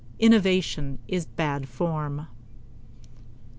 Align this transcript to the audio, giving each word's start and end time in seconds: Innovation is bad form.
Innovation 0.17 0.97
is 1.07 1.27
bad 1.27 1.69
form. 1.69 2.25